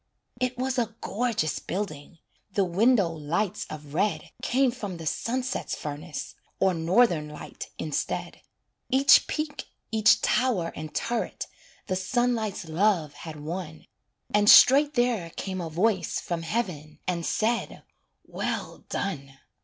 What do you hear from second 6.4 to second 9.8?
Or Northern light instead. Each peak,